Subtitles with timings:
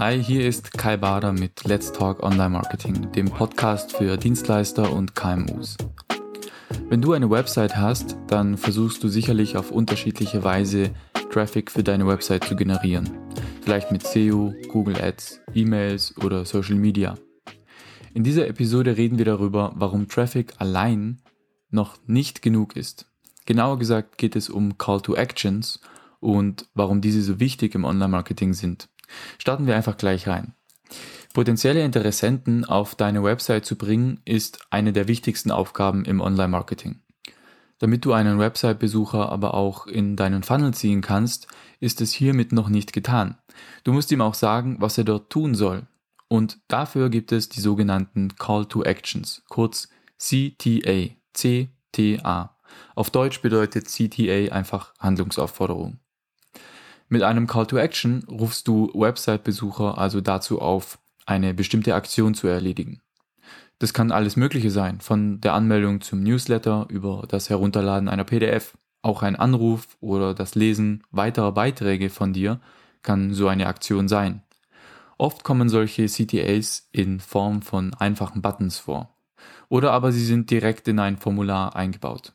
[0.00, 5.14] Hi, hier ist Kai Bader mit Let's Talk Online Marketing, dem Podcast für Dienstleister und
[5.14, 5.76] KMUs.
[6.88, 10.94] Wenn du eine Website hast, dann versuchst du sicherlich auf unterschiedliche Weise
[11.30, 13.10] Traffic für deine Website zu generieren.
[13.60, 17.16] Vielleicht mit SEO, Google Ads, E-Mails oder Social Media.
[18.14, 21.20] In dieser Episode reden wir darüber, warum Traffic allein
[21.68, 23.04] noch nicht genug ist.
[23.44, 25.78] Genauer gesagt geht es um Call to Actions
[26.20, 28.88] und warum diese so wichtig im Online-Marketing sind.
[29.38, 30.54] Starten wir einfach gleich rein.
[31.32, 37.00] Potenzielle Interessenten auf deine Website zu bringen, ist eine der wichtigsten Aufgaben im Online-Marketing.
[37.78, 41.46] Damit du einen Website-Besucher aber auch in deinen Funnel ziehen kannst,
[41.78, 43.38] ist es hiermit noch nicht getan.
[43.84, 45.86] Du musst ihm auch sagen, was er dort tun soll.
[46.28, 49.88] Und dafür gibt es die sogenannten Call to Actions, kurz
[50.18, 52.56] CTA, CTA.
[52.94, 55.98] Auf Deutsch bedeutet CTA einfach Handlungsaufforderung.
[57.12, 62.46] Mit einem Call to Action rufst du Website-Besucher also dazu auf, eine bestimmte Aktion zu
[62.46, 63.00] erledigen.
[63.80, 68.78] Das kann alles Mögliche sein, von der Anmeldung zum Newsletter über das Herunterladen einer PDF,
[69.02, 72.60] auch ein Anruf oder das Lesen weiterer Beiträge von dir
[73.02, 74.42] kann so eine Aktion sein.
[75.18, 79.16] Oft kommen solche CTAs in Form von einfachen Buttons vor.
[79.68, 82.34] Oder aber sie sind direkt in ein Formular eingebaut.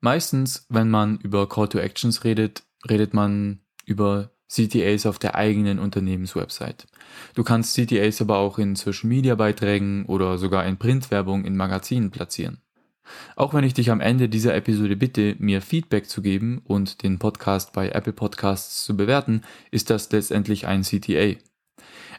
[0.00, 5.78] Meistens, wenn man über Call to Actions redet, redet man über CTAs auf der eigenen
[5.78, 6.86] Unternehmenswebsite.
[7.34, 12.10] Du kannst CTAs aber auch in Social Media Beiträgen oder sogar in Printwerbung in Magazinen
[12.10, 12.58] platzieren.
[13.36, 17.18] Auch wenn ich dich am Ende dieser Episode bitte, mir Feedback zu geben und den
[17.18, 21.36] Podcast bei Apple Podcasts zu bewerten, ist das letztendlich ein CTA.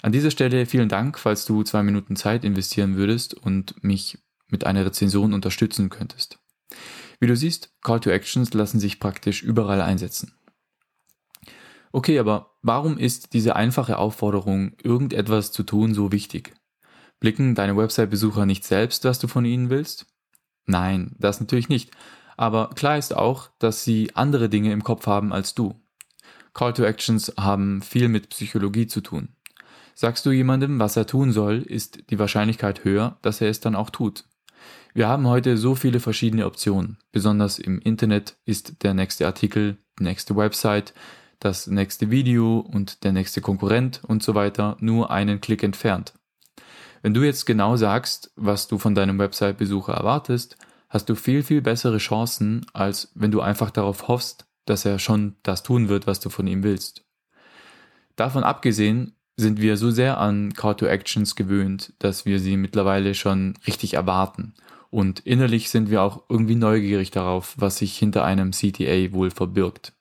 [0.02, 4.66] An dieser Stelle vielen Dank, falls du zwei Minuten Zeit investieren würdest und mich mit
[4.66, 6.40] einer Rezension unterstützen könntest.
[7.20, 10.37] Wie du siehst, Call to Actions lassen sich praktisch überall einsetzen.
[11.98, 16.54] Okay, aber warum ist diese einfache Aufforderung, irgendetwas zu tun, so wichtig?
[17.20, 20.06] Blicken deine Website-Besucher nicht selbst, was du von ihnen willst?
[20.68, 21.90] Nein, das natürlich nicht.
[22.38, 25.74] Aber klar ist auch, dass sie andere Dinge im Kopf haben als du.
[26.54, 29.30] Call to Actions haben viel mit Psychologie zu tun.
[29.96, 33.76] Sagst du jemandem, was er tun soll, ist die Wahrscheinlichkeit höher, dass er es dann
[33.76, 34.26] auch tut.
[34.94, 37.00] Wir haben heute so viele verschiedene Optionen.
[37.12, 40.94] Besonders im Internet ist der nächste Artikel, die nächste Website,
[41.40, 46.14] das nächste Video und der nächste Konkurrent und so weiter nur einen Klick entfernt.
[47.02, 50.58] Wenn du jetzt genau sagst, was du von deinem Website-Besucher erwartest,
[50.90, 55.36] hast du viel, viel bessere Chancen, als wenn du einfach darauf hoffst, dass er schon
[55.44, 57.06] das tun wird, was du von ihm willst.
[58.16, 63.14] Davon abgesehen sind wir so sehr an Call to Actions gewöhnt, dass wir sie mittlerweile
[63.14, 64.56] schon richtig erwarten.
[64.90, 69.94] Und innerlich sind wir auch irgendwie neugierig darauf, was sich hinter einem CTA wohl verbirgt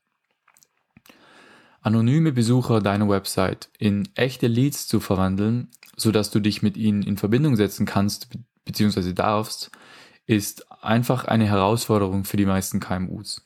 [1.87, 7.17] anonyme Besucher deiner Website in echte Leads zu verwandeln, sodass du dich mit ihnen in
[7.17, 8.29] Verbindung setzen kannst
[8.65, 9.13] bzw.
[9.13, 9.71] darfst,
[10.27, 13.41] ist einfach eine Herausforderung für die meisten KMUs.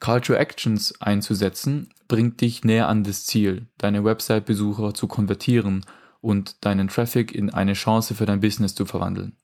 [0.00, 5.86] Call to Actions einzusetzen bringt dich näher an das Ziel, deine Website-Besucher zu konvertieren
[6.20, 9.36] und deinen Traffic in eine Chance für dein Business zu verwandeln.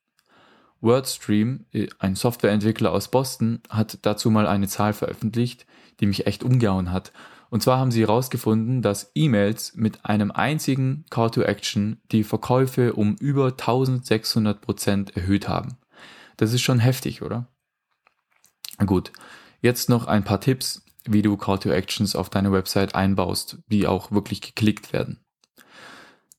[0.80, 1.66] WordStream,
[2.00, 5.66] ein Softwareentwickler aus Boston, hat dazu mal eine Zahl veröffentlicht,
[6.00, 7.12] die mich echt umgehauen hat
[7.50, 12.92] und zwar haben sie herausgefunden, dass E-Mails mit einem einzigen Call to Action die Verkäufe
[12.92, 15.78] um über 1600 Prozent erhöht haben.
[16.37, 17.48] Das ist schon heftig, oder?
[18.84, 19.12] Gut,
[19.60, 23.87] jetzt noch ein paar Tipps, wie du Call to Actions auf deine Website einbaust, die
[23.87, 25.20] auch wirklich geklickt werden.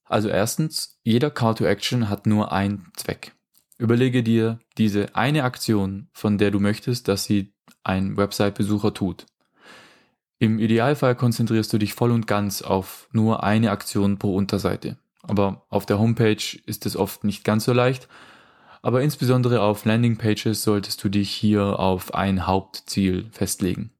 [0.05, 3.33] Also erstens, jeder Call to Action hat nur einen Zweck.
[3.77, 7.53] Überlege dir diese eine Aktion, von der du möchtest, dass sie
[7.83, 9.25] ein Website-Besucher tut.
[10.41, 14.97] Im Idealfall konzentrierst du dich voll und ganz auf nur eine Aktion pro Unterseite.
[15.21, 18.07] Aber auf der Homepage ist es oft nicht ganz so leicht.
[18.81, 23.91] Aber insbesondere auf Landingpages solltest du dich hier auf ein Hauptziel festlegen.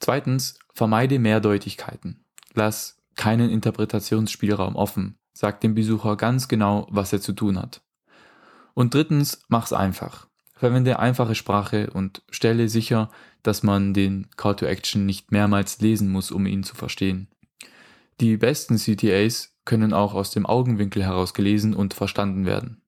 [0.00, 2.24] Zweitens, vermeide Mehrdeutigkeiten.
[2.54, 5.16] Lass keinen Interpretationsspielraum offen.
[5.32, 7.82] Sag dem Besucher ganz genau, was er zu tun hat.
[8.74, 10.26] Und drittens, mach's einfach.
[10.62, 13.10] Verwende einfache Sprache und stelle sicher,
[13.42, 17.26] dass man den Call to Action nicht mehrmals lesen muss, um ihn zu verstehen.
[18.20, 22.80] Die besten CTAs können auch aus dem Augenwinkel heraus gelesen und verstanden werden.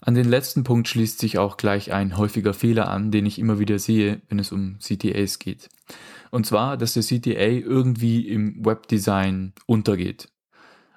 [0.00, 3.60] An den letzten Punkt schließt sich auch gleich ein häufiger Fehler an, den ich immer
[3.60, 5.68] wieder sehe, wenn es um CTAs geht.
[6.32, 10.32] Und zwar, dass der CTA irgendwie im Webdesign untergeht.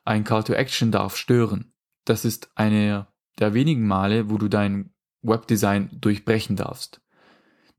[0.04, 1.74] Ein Call to Action darf stören.
[2.06, 3.06] Das ist eine
[3.38, 4.90] der wenigen Male, wo du dein
[5.22, 7.02] Webdesign durchbrechen darfst.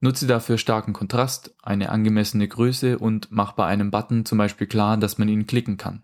[0.00, 4.96] Nutze dafür starken Kontrast, eine angemessene Größe und mach bei einem Button zum Beispiel klar,
[4.96, 6.02] dass man ihn klicken kann.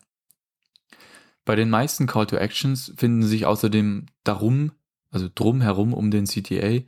[1.47, 4.73] Bei den meisten Call to Actions finden sich außerdem darum,
[5.11, 6.83] also drum herum um den CTA,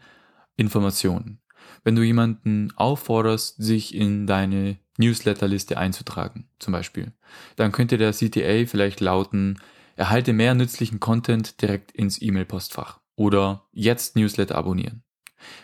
[0.57, 1.41] Informationen.
[1.85, 7.13] Wenn du jemanden aufforderst, sich in deine Newsletterliste einzutragen, zum Beispiel,
[7.57, 9.59] dann könnte der CTA vielleicht lauten,
[9.97, 15.03] erhalte mehr nützlichen Content direkt ins E-Mail-Postfach oder jetzt Newsletter abonnieren.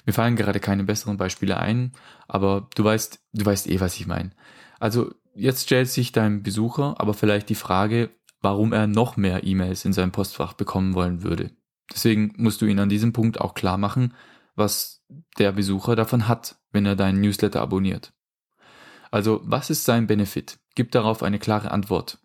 [0.05, 1.93] Mir fallen gerade keine besseren Beispiele ein,
[2.27, 4.31] aber du weißt, du weißt eh, was ich meine.
[4.81, 8.11] Also jetzt stellt sich dein Besucher aber vielleicht die Frage,
[8.41, 11.53] warum er noch mehr E-Mails in seinem Postfach bekommen wollen würde.
[11.93, 14.15] Deswegen musst du ihn an diesem Punkt auch klar machen,
[14.57, 15.05] was
[15.39, 18.13] der Besucher davon hat, wenn er deinen Newsletter abonniert.
[19.11, 20.59] Also, was ist sein Benefit?
[20.75, 22.19] Gib darauf eine klare Antwort.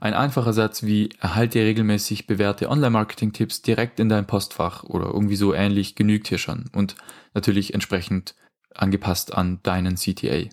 [0.00, 5.52] Ein einfacher Satz wie erhalte regelmäßig bewährte Online-Marketing-Tipps direkt in dein Postfach oder irgendwie so
[5.52, 6.96] ähnlich genügt hier schon und
[7.34, 8.34] natürlich entsprechend
[8.74, 10.48] angepasst an deinen CTA.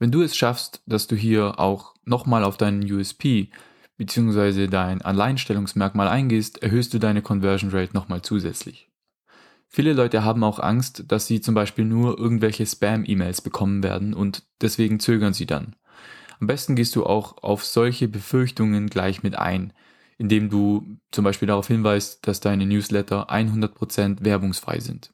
[0.00, 3.50] Wenn du es schaffst, dass du hier auch nochmal auf deinen USP
[3.98, 4.66] bzw.
[4.66, 8.88] dein Alleinstellungsmerkmal eingehst, erhöhst du deine Conversion Rate nochmal zusätzlich.
[9.68, 14.42] Viele Leute haben auch Angst, dass sie zum Beispiel nur irgendwelche Spam-E-Mails bekommen werden und
[14.60, 15.76] deswegen zögern sie dann.
[16.40, 19.72] Am besten gehst du auch auf solche Befürchtungen gleich mit ein,
[20.18, 25.12] indem du zum Beispiel darauf hinweist, dass deine Newsletter 100% werbungsfrei sind.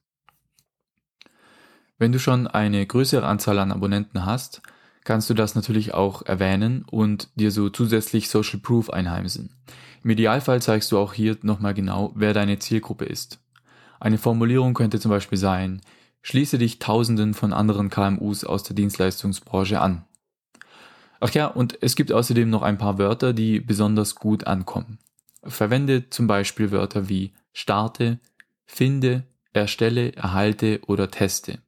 [1.99, 4.63] Wenn du schon eine größere Anzahl an Abonnenten hast,
[5.05, 9.55] kannst du das natürlich auch erwähnen und dir so zusätzlich Social Proof einheimsen.
[10.03, 13.39] Im Idealfall zeigst du auch hier nochmal genau, wer deine Zielgruppe ist.
[13.99, 15.83] Eine Formulierung könnte zum Beispiel sein,
[16.23, 20.05] schließe dich Tausenden von anderen KMUs aus der Dienstleistungsbranche an.
[21.21, 24.99] Ach ja, und es gibt außerdem noch ein paar Wörter, die besonders gut ankommen.
[25.45, 28.19] Verwende zum Beispiel Wörter wie starte,
[28.67, 31.59] finde, erstelle, erhalte oder teste.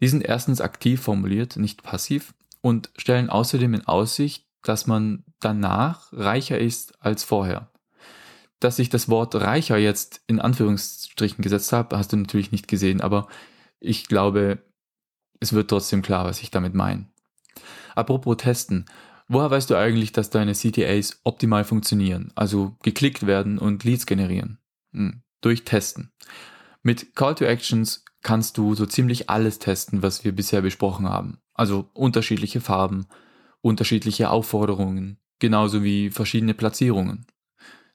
[0.00, 6.12] Die sind erstens aktiv formuliert, nicht passiv, und stellen außerdem in Aussicht, dass man danach
[6.12, 7.70] reicher ist als vorher.
[8.60, 13.00] Dass ich das Wort reicher jetzt in Anführungsstrichen gesetzt habe, hast du natürlich nicht gesehen,
[13.00, 13.28] aber
[13.80, 14.58] ich glaube,
[15.40, 17.06] es wird trotzdem klar, was ich damit meine.
[17.94, 18.86] Apropos Testen.
[19.28, 24.58] Woher weißt du eigentlich, dass deine CTAs optimal funktionieren, also geklickt werden und Leads generieren?
[24.92, 26.12] Hm, durch Testen.
[26.82, 31.38] Mit Call to Actions kannst du so ziemlich alles testen, was wir bisher besprochen haben.
[31.54, 33.06] Also unterschiedliche Farben,
[33.60, 37.26] unterschiedliche Aufforderungen, genauso wie verschiedene Platzierungen.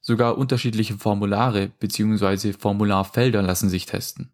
[0.02, 2.54] Sogar unterschiedliche Formulare bzw.
[2.54, 4.32] Formularfelder lassen sich testen.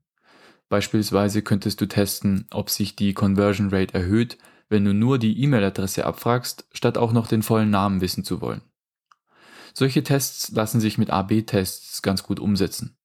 [0.70, 4.38] Beispielsweise könntest du testen, ob sich die Conversion Rate erhöht,
[4.70, 8.62] wenn du nur die E-Mail-Adresse abfragst, statt auch noch den vollen Namen wissen zu wollen.
[9.74, 12.98] Solche Tests lassen sich mit AB-Tests ganz gut umsetzen.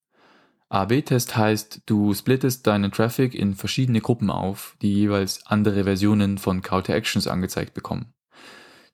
[0.70, 6.62] AB-Test heißt, du splittest deinen Traffic in verschiedene Gruppen auf, die jeweils andere Versionen von
[6.62, 8.14] Call to Actions angezeigt bekommen.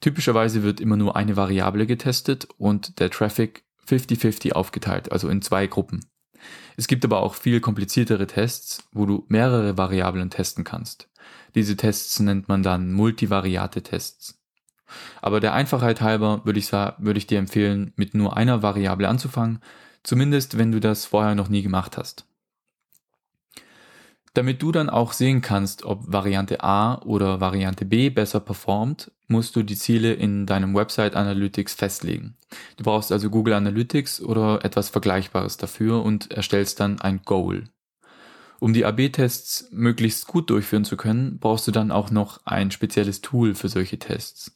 [0.00, 5.68] Typischerweise wird immer nur eine Variable getestet und der Traffic 50-50 aufgeteilt, also in zwei
[5.68, 6.07] Gruppen.
[6.76, 11.08] Es gibt aber auch viel kompliziertere Tests, wo du mehrere Variablen testen kannst.
[11.54, 14.38] Diese Tests nennt man dann Multivariate-Tests.
[15.20, 19.60] Aber der Einfachheit halber würde ich, würde ich dir empfehlen, mit nur einer Variable anzufangen,
[20.02, 22.26] zumindest wenn du das vorher noch nie gemacht hast.
[24.38, 29.56] Damit du dann auch sehen kannst, ob Variante A oder Variante B besser performt, musst
[29.56, 32.36] du die Ziele in deinem Website Analytics festlegen.
[32.76, 37.64] Du brauchst also Google Analytics oder etwas Vergleichbares dafür und erstellst dann ein Goal.
[38.60, 43.22] Um die AB-Tests möglichst gut durchführen zu können, brauchst du dann auch noch ein spezielles
[43.22, 44.52] Tool für solche Tests.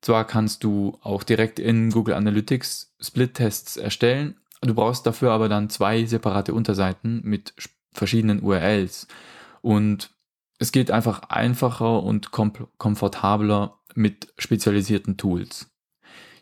[0.00, 5.68] Zwar kannst du auch direkt in Google Analytics Split-Tests erstellen, du brauchst dafür aber dann
[5.68, 7.52] zwei separate Unterseiten mit
[7.92, 9.06] verschiedenen URLs.
[9.60, 10.10] Und
[10.58, 15.72] es geht einfach einfacher und komfortabler mit spezialisierten Tools.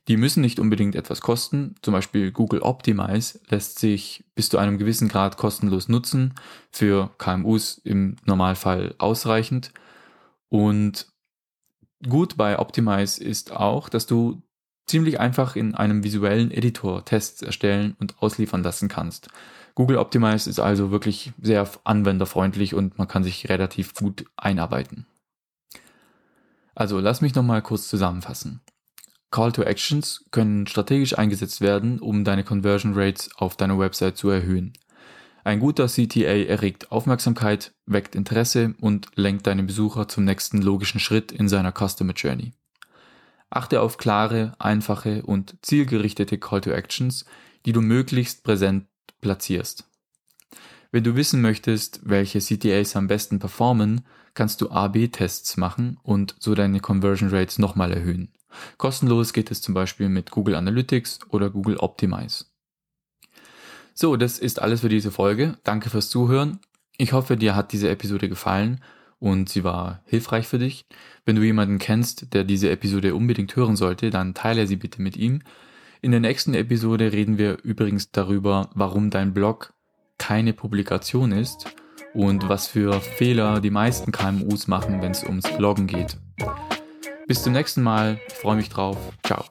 [0.09, 1.75] Die müssen nicht unbedingt etwas kosten.
[1.83, 6.35] Zum Beispiel Google Optimize lässt sich bis zu einem gewissen Grad kostenlos nutzen.
[6.71, 9.73] Für KMUs im Normalfall ausreichend.
[10.49, 11.07] Und
[12.09, 14.43] gut bei Optimize ist auch, dass du
[14.87, 19.29] ziemlich einfach in einem visuellen Editor Tests erstellen und ausliefern lassen kannst.
[19.75, 25.07] Google Optimize ist also wirklich sehr anwenderfreundlich und man kann sich relativ gut einarbeiten.
[26.75, 28.61] Also lass mich nochmal kurz zusammenfassen.
[29.31, 34.29] Call to Actions können strategisch eingesetzt werden, um deine Conversion Rates auf deiner Website zu
[34.29, 34.73] erhöhen.
[35.45, 41.33] Ein guter CTA erregt Aufmerksamkeit, weckt Interesse und lenkt deine Besucher zum nächsten logischen Schritt
[41.33, 42.53] in seiner Customer Journey.
[43.49, 47.25] Achte auf klare, einfache und zielgerichtete Call to Actions,
[47.67, 48.87] die du möglichst präsent
[49.21, 49.85] platzierst.
[50.93, 54.03] Wenn du wissen möchtest, welche CTAs am besten performen,
[54.35, 58.33] kannst du A-B-Tests machen und so deine Conversion Rates nochmal erhöhen.
[58.77, 62.47] Kostenlos geht es zum Beispiel mit Google Analytics oder Google Optimize.
[63.95, 65.59] So, das ist alles für diese Folge.
[65.63, 66.59] Danke fürs Zuhören.
[66.97, 68.81] Ich hoffe, dir hat diese Episode gefallen
[69.19, 70.87] und sie war hilfreich für dich.
[71.25, 75.17] Wenn du jemanden kennst, der diese Episode unbedingt hören sollte, dann teile sie bitte mit
[75.17, 75.43] ihm.
[76.03, 79.75] In der nächsten Episode reden wir übrigens darüber, warum dein Blog
[80.17, 81.67] keine Publikation ist
[82.15, 86.17] und was für Fehler die meisten KMUs machen, wenn es ums Bloggen geht.
[87.27, 88.97] Bis zum nächsten Mal, ich freue mich drauf.
[89.25, 89.45] Ciao.